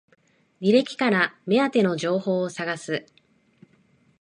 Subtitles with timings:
[0.61, 3.05] 履歴から目当ての情報を探す